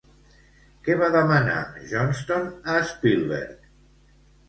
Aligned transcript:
Què 0.87 0.95
va 1.01 1.09
demanar 1.17 1.59
Johnston 1.93 2.51
a 2.75 2.81
Spielberg? 2.91 3.73